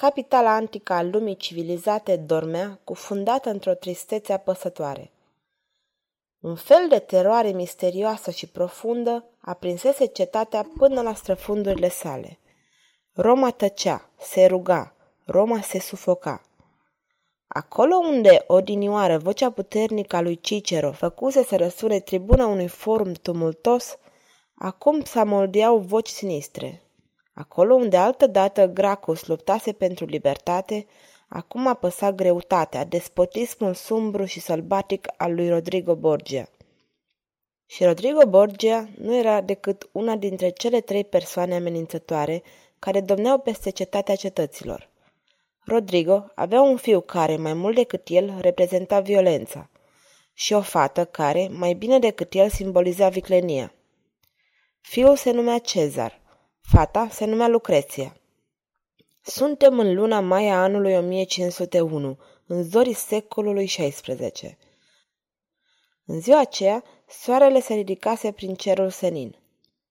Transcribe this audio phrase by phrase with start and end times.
[0.00, 5.10] Capitala antică a lumii civilizate dormea, cufundată într-o tristețe apăsătoare.
[6.40, 12.38] Un fel de teroare misterioasă și profundă aprinsese cetatea până la străfundurile sale.
[13.12, 14.94] Roma tăcea, se ruga,
[15.24, 16.42] Roma se sufoca.
[17.46, 23.98] Acolo unde odinioară vocea puternică a lui Cicero făcuse să răsune tribuna unui forum tumultos,
[24.54, 26.82] acum s-amoldeau voci sinistre.
[27.40, 30.86] Acolo unde altădată Gracchus luptase pentru libertate,
[31.28, 36.48] acum apăsa greutatea, despotismul sumbru și sălbatic al lui Rodrigo Borgia.
[37.66, 42.42] Și Rodrigo Borgia nu era decât una dintre cele trei persoane amenințătoare
[42.78, 44.88] care domneau peste cetatea cetăților.
[45.64, 49.70] Rodrigo avea un fiu care, mai mult decât el, reprezenta violența
[50.32, 53.72] și o fată care, mai bine decât el, simboliza viclenia.
[54.80, 56.19] Fiul se numea Cezar,
[56.72, 58.16] Fata se numea Lucreția.
[59.22, 64.56] Suntem în luna mai a anului 1501, în zorii secolului XVI.
[66.04, 69.36] În ziua aceea, soarele se ridicase prin cerul senin.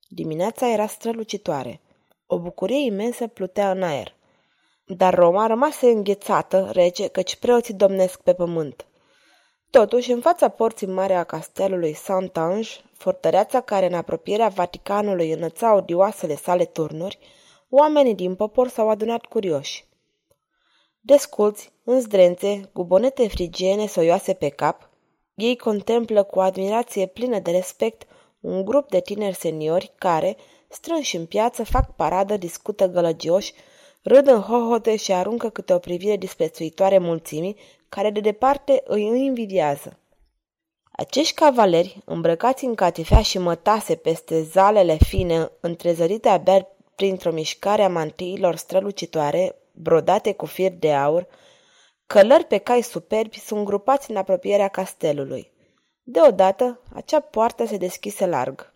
[0.07, 1.81] Dimineața era strălucitoare.
[2.25, 4.15] O bucurie imensă plutea în aer.
[4.85, 8.85] Dar Roma rămase înghețată, rece, căci preoții domnesc pe pământ.
[9.69, 12.69] Totuși, în fața porții mare a castelului Saint-Ange,
[12.99, 17.19] fortăreața care în apropierea Vaticanului înăța odioasele sale turnuri,
[17.69, 19.85] oamenii din popor s-au adunat curioși.
[20.99, 24.89] Desculți, în zdrențe, cu bonete frigiene soioase pe cap,
[25.35, 28.07] ei contemplă cu admirație plină de respect
[28.39, 30.37] un grup de tineri seniori care,
[30.67, 33.53] strânși în piață, fac paradă, discută gălăgioși,
[34.01, 37.57] râd în hohote și aruncă câte o privire disprețuitoare mulțimii
[37.89, 39.98] care de departe îi invidiază.
[40.99, 47.89] Acești cavaleri, îmbrăcați în catifea și mătase peste zalele fine, întrezărite abia printr-o mișcare a
[47.89, 51.27] mantiilor strălucitoare, brodate cu fir de aur,
[52.07, 55.51] călări pe cai superbi sunt grupați în apropierea castelului.
[56.03, 58.73] Deodată, acea poartă se deschise larg.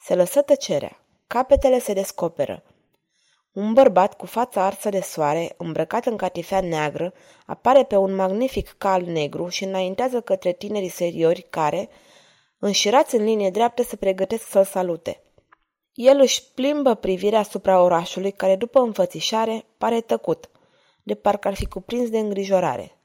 [0.00, 1.00] Se lăsă tăcerea.
[1.26, 2.62] Capetele se descoperă.
[3.58, 7.12] Un bărbat cu fața arsă de soare, îmbrăcat în catifea neagră,
[7.46, 11.88] apare pe un magnific cal negru și înaintează către tinerii seriori care,
[12.58, 15.22] înșirați în linie dreaptă, se pregătesc să-l salute.
[15.92, 20.50] El își plimbă privirea asupra orașului, care după înfățișare pare tăcut,
[21.02, 22.98] de parcă ar fi cuprins de îngrijorare.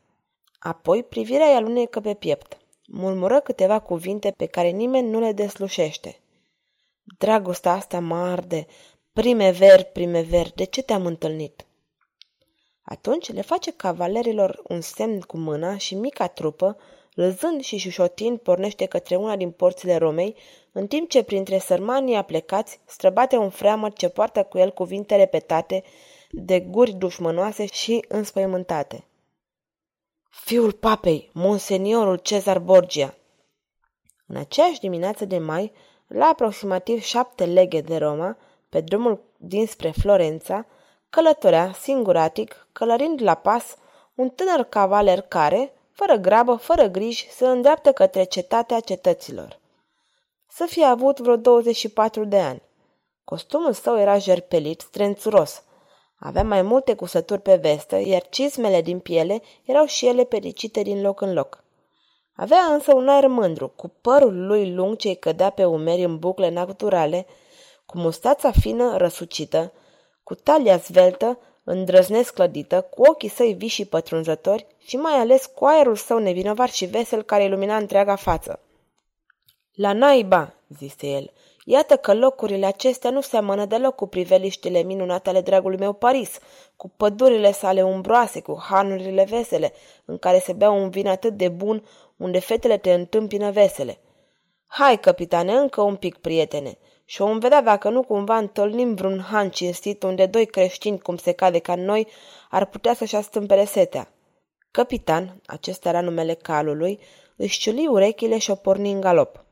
[0.60, 2.58] Apoi privirea îi alunecă pe piept.
[2.88, 6.18] Murmură câteva cuvinte pe care nimeni nu le deslușește.
[7.18, 8.68] Dragostea asta mă arde,
[9.14, 11.66] Primever, primever, de ce te-am întâlnit?
[12.82, 16.78] Atunci le face cavalerilor un semn cu mâna și mica trupă,
[17.14, 20.36] lăzând și șușotind, pornește către una din porțile Romei,
[20.72, 25.84] în timp ce printre sărmanii aplecați străbate un freamăr ce poartă cu el cuvinte repetate
[26.32, 29.08] de guri dușmănoase și înspăimântate.
[30.30, 33.16] Fiul papei, monseniorul Cezar Borgia.
[34.28, 35.72] În aceeași dimineață de mai,
[36.08, 38.38] la aproximativ șapte leghe de Roma,
[38.74, 40.66] pe drumul dinspre Florența,
[41.10, 43.76] călătorea singuratic, călărind la pas,
[44.16, 49.60] un tânăr cavaler care, fără grabă, fără griji, se îndreaptă către cetatea cetăților.
[50.50, 52.62] Să fie avut vreo 24 de ani.
[53.24, 55.64] Costumul său era jerpelit, strențuros.
[56.20, 61.02] Avea mai multe cusături pe vestă, iar cizmele din piele erau și ele pericite din
[61.02, 61.64] loc în loc.
[62.36, 66.50] Avea însă un aer mândru, cu părul lui lung ce-i cădea pe umeri în bucle
[66.50, 67.26] naturale,
[67.86, 69.72] cu mustața fină răsucită,
[70.24, 75.66] cu talia zveltă, îndrăznesc clădită, cu ochii săi vii și pătrunzători și mai ales cu
[75.66, 78.60] aerul său nevinovat și vesel care ilumina întreaga față.
[79.74, 81.32] La naiba, zise el,
[81.66, 86.38] iată că locurile acestea nu seamănă deloc cu priveliștile minunate ale dragului meu Paris,
[86.76, 89.74] cu pădurile sale umbroase, cu hanurile vesele,
[90.06, 91.88] în care se bea un vin atât de bun,
[92.18, 93.98] unde fetele te întâmpină vesele.
[94.68, 96.78] Hai, capitane, încă un pic, prietene,
[97.14, 101.32] și vom vedea dacă nu cumva întâlnim vreun han cinstit unde doi creștini, cum se
[101.32, 102.08] cade ca noi,
[102.50, 104.14] ar putea să-și astâmpere setea.
[104.72, 107.00] Capitan, acesta era numele calului,
[107.36, 109.46] își ciuli urechile și o porni în galop.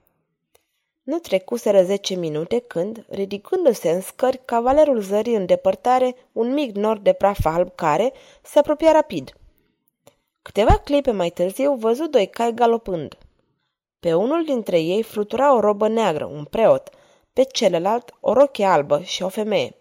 [1.04, 6.98] Nu trecuseră zece minute când, ridicându-se în scări, cavalerul zări în depărtare un mic nor
[6.98, 9.34] de praf alb care se apropia rapid.
[10.42, 13.18] Câteva clipe mai târziu văzu doi cai galopând.
[14.00, 16.90] Pe unul dintre ei flutura o robă neagră, un preot,
[17.34, 19.76] pe celălalt o rochie albă și o femeie.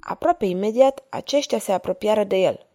[0.00, 2.66] Aproape imediat, aceștia se apropiară de el.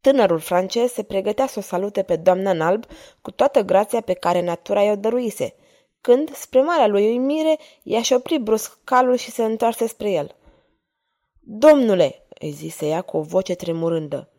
[0.00, 2.84] Tânărul francez se pregătea să o salute pe doamna în alb
[3.20, 5.54] cu toată grația pe care natura i-o dăruise,
[6.00, 7.58] când, spre marea lui uimire,
[8.02, 10.36] și-a opri brusc calul și se întoarse spre el.
[11.40, 14.32] Domnule, îi zise ea cu o voce tremurândă,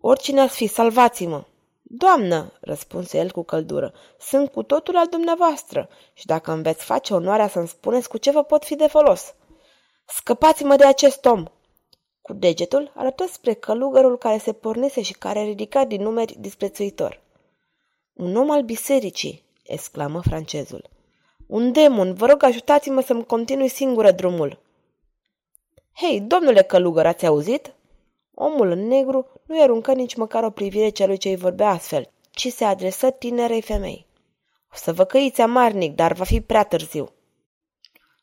[0.00, 1.44] oricine ați fi, salvați-mă!
[1.92, 7.14] Doamnă, răspunse el cu căldură, sunt cu totul al dumneavoastră și dacă îmi veți face
[7.14, 9.34] onoarea să-mi spuneți cu ce vă pot fi de folos.
[10.06, 11.44] Scăpați-mă de acest om!
[12.20, 17.22] Cu degetul arătă spre călugărul care se pornise și care ridica din numeri disprețuitor.
[18.12, 20.88] Un om al bisericii, exclamă francezul.
[21.46, 24.58] Un demon, vă rog ajutați-mă să-mi continui singură drumul.
[25.92, 27.74] Hei, domnule călugăr, ați auzit?
[28.34, 32.48] Omul în negru nu-i aruncă nici măcar o privire celui ce îi vorbea astfel, ci
[32.48, 34.06] se adresă tinerei femei.
[34.72, 37.08] O să vă căiți amarnic, dar va fi prea târziu.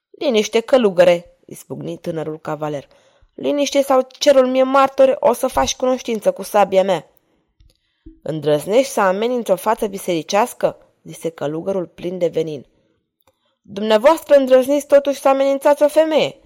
[0.09, 2.88] Liniște, călugăre, spugni tânărul cavaler.
[3.33, 7.12] Liniște sau cerul mie martori, o să faci cunoștință cu sabia mea.
[8.21, 10.77] Îndrăznești să ameninți o față bisericească?
[11.03, 12.65] zise călugărul plin de venin.
[13.62, 16.39] Dumneavoastră îndrăzniți totuși să amenințați o femeie.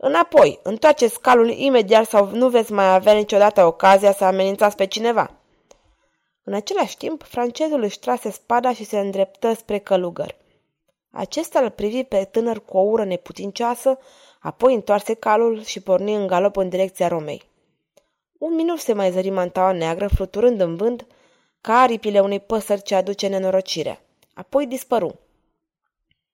[0.00, 5.30] Înapoi, întoarceți calul imediat sau nu veți mai avea niciodată ocazia să amenințați pe cineva.
[6.42, 10.36] În același timp, francezul își trase spada și se îndreptă spre călugăr.
[11.10, 13.98] Acesta îl privi pe tânăr cu o ură neputincioasă,
[14.40, 17.42] apoi întoarse calul și porni în galop în direcția Romei.
[18.32, 21.06] Un minut se mai zări mantaua neagră, fluturând în vânt,
[21.60, 24.00] ca aripile unei păsări ce aduce nenorocirea.
[24.34, 25.18] Apoi dispăru.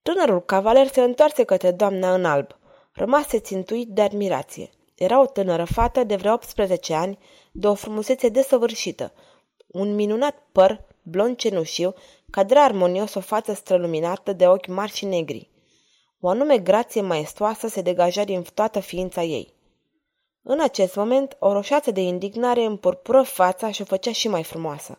[0.03, 2.57] Tânărul cavaler se întoarse către doamna în alb.
[2.97, 4.71] Rămase țintuit de admirație.
[4.95, 7.19] Era o tânără fată de vreo 18 ani,
[7.53, 9.13] de o frumusețe desăvârșită.
[9.67, 11.95] Un minunat păr, blond cenușiu,
[12.31, 15.51] cadra armonios o față străluminată de ochi mari și negri.
[16.21, 19.53] O anume grație maestoasă se degaja din toată ființa ei.
[20.43, 24.99] În acest moment, o roșață de indignare împurpură fața și o făcea și mai frumoasă.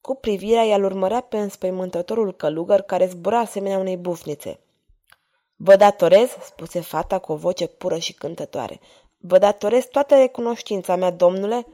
[0.00, 4.60] Cu privirea ea urmărea pe înspăimântătorul călugăr care zbura asemenea unei bufnițe.
[5.56, 8.80] Vă datorez, spuse fata cu o voce pură și cântătoare,
[9.16, 11.66] vă datorez toată recunoștința mea, domnule.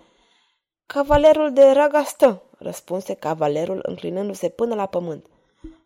[0.86, 5.26] Cavalerul de ragastă, răspunse cavalerul înclinându-se până la pământ.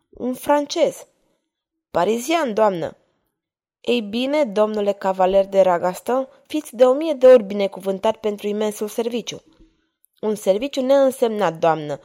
[0.09, 1.07] Un francez.
[1.91, 2.95] Parizian, doamnă.
[3.81, 8.87] Ei bine, domnule cavaler de ragastă, fiți de o mie de ori binecuvântat pentru imensul
[8.87, 9.41] serviciu.
[10.21, 11.99] Un serviciu neînsemnat, doamnă,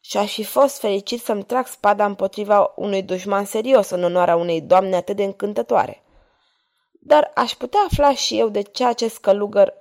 [0.00, 4.60] și aș fi fost fericit să-mi trag spada împotriva unui dușman serios în onoarea unei
[4.60, 6.02] doamne atât de încântătoare.
[6.92, 9.74] Dar aș putea afla și eu de ce acest călugăr...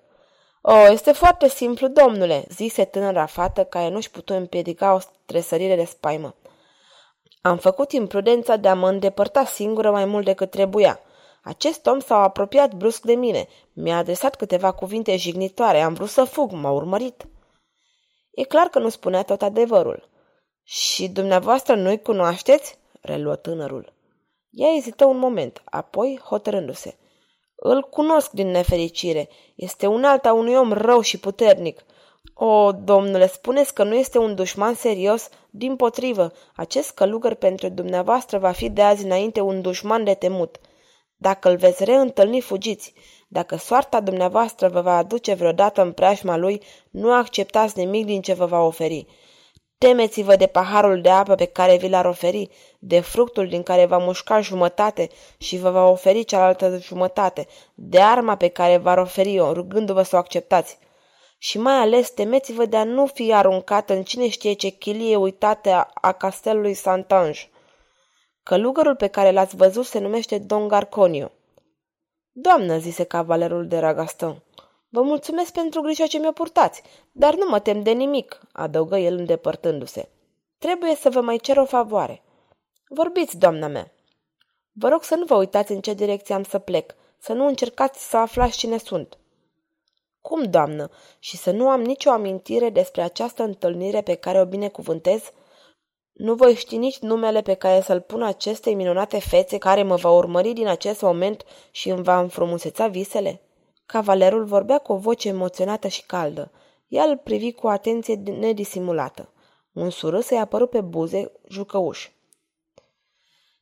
[0.61, 5.75] O, oh, este foarte simplu, domnule, zise tânăra fată care nu-și putu împiedica o tresărire
[5.75, 6.35] de spaimă.
[7.41, 10.99] Am făcut imprudența de a mă îndepărta singură mai mult decât trebuia.
[11.43, 16.23] Acest om s-a apropiat brusc de mine, mi-a adresat câteva cuvinte jignitoare, am vrut să
[16.23, 17.27] fug, m-a urmărit.
[18.37, 20.09] E clar că nu spunea tot adevărul.
[20.63, 22.77] Și dumneavoastră nu-i cunoașteți?
[23.01, 23.93] reluă tânărul.
[24.49, 26.97] Ea ezită un moment, apoi hotărându-se.
[27.55, 29.29] Îl cunosc din nefericire.
[29.55, 31.85] Este un alt a unui om rău și puternic.
[32.33, 35.29] O, domnule, spuneți că nu este un dușman serios?
[35.49, 40.59] Din potrivă, acest călugăr pentru dumneavoastră va fi de azi înainte un dușman de temut.
[41.17, 42.93] Dacă îl veți reîntâlni, fugiți.
[43.27, 48.33] Dacă soarta dumneavoastră vă va aduce vreodată în preajma lui, nu acceptați nimic din ce
[48.33, 49.05] vă va oferi.
[49.77, 53.97] Temeți-vă de paharul de apă pe care vi l-ar oferi, de fructul din care va
[53.97, 60.01] mușca jumătate și vă va oferi cealaltă jumătate, de arma pe care v-ar oferi-o, rugându-vă
[60.01, 60.77] să o acceptați.
[61.37, 65.69] Și mai ales temeți-vă de a nu fi aruncat în cine știe ce chilie uitate
[65.69, 67.49] a, a castelului Santange.
[68.47, 71.31] Călugărul pe care l-ați văzut se numește Don Garconio.
[72.31, 74.43] Doamnă, zise cavalerul de Ragaston,
[74.89, 79.17] vă mulțumesc pentru grija ce mi-o purtați, dar nu mă tem de nimic, adăugă el
[79.17, 80.09] îndepărtându-se.
[80.57, 82.23] Trebuie să vă mai cer o favoare.
[82.89, 83.91] Vorbiți, doamna mea.
[84.71, 88.09] Vă rog să nu vă uitați în ce direcție am să plec, să nu încercați
[88.09, 89.17] să aflați cine sunt.
[90.21, 90.89] Cum, doamnă,
[91.19, 95.31] și să nu am nicio amintire despre această întâlnire pe care o binecuvântez?
[96.17, 100.09] Nu voi ști nici numele pe care să-l pun acestei minunate fețe care mă va
[100.09, 103.41] urmări din acest moment și îmi va înfrumuseța visele?
[103.85, 106.51] Cavalerul vorbea cu o voce emoționată și caldă.
[106.87, 109.29] Ea îl privi cu atenție nedisimulată.
[109.71, 112.09] Un surâs îi apărut pe buze, jucăuș.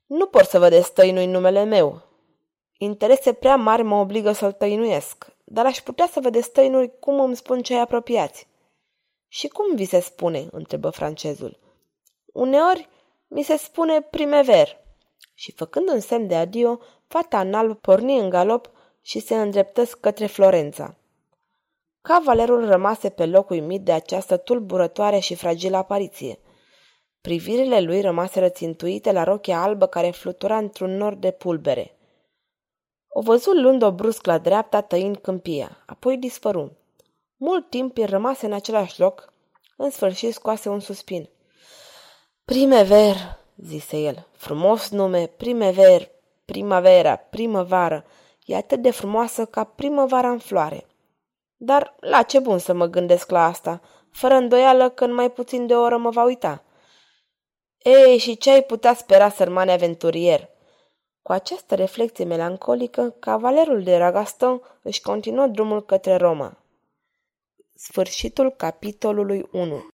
[0.05, 2.01] Nu por să vă destăinui numele meu.
[2.77, 7.35] Interese prea mari mă obligă să-l tăinuiesc, dar aș putea să vă destăinui cum îmi
[7.35, 8.47] spun cei apropiați.
[9.27, 10.47] Și cum vi se spune?
[10.51, 11.64] întrebă francezul.
[12.35, 12.89] Uneori
[13.27, 14.77] mi se spune primever.
[15.33, 18.69] Și făcând un semn de adio, fata în alb porni în galop
[19.01, 20.95] și se îndreptă către Florența.
[22.01, 26.39] Cavalerul rămase pe loc uimit de această tulburătoare și fragilă apariție.
[27.21, 31.97] Privirile lui rămaseră țintuite la rochia albă care flutura într-un nor de pulbere.
[33.07, 36.77] O văzut luând-o brusc la dreapta, tăind câmpia, apoi dispăru.
[37.37, 39.33] Mult timp el rămase în același loc,
[39.77, 41.29] în sfârșit scoase un suspin.
[42.45, 43.15] Primever,
[43.57, 46.11] zise el, frumos nume, primever,
[46.45, 48.05] primavera, primăvară,
[48.45, 50.85] e atât de frumoasă ca primăvara în floare.
[51.55, 55.67] Dar la ce bun să mă gândesc la asta, fără îndoială că în mai puțin
[55.67, 56.63] de o oră mă va uita.
[57.77, 60.49] Ei, și ce ai putea spera, sărmane aventurier?
[61.21, 66.57] Cu această reflecție melancolică, cavalerul de Ragaston își continuă drumul către Roma.
[67.73, 69.93] Sfârșitul capitolului 1